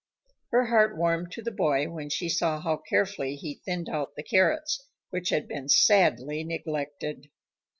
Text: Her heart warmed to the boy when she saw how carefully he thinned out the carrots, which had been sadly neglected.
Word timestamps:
Her 0.49 0.65
heart 0.65 0.97
warmed 0.97 1.31
to 1.33 1.43
the 1.43 1.51
boy 1.51 1.87
when 1.87 2.09
she 2.09 2.27
saw 2.27 2.59
how 2.59 2.77
carefully 2.77 3.35
he 3.35 3.61
thinned 3.63 3.87
out 3.87 4.15
the 4.15 4.23
carrots, 4.23 4.83
which 5.11 5.29
had 5.29 5.47
been 5.47 5.69
sadly 5.69 6.43
neglected. 6.43 7.29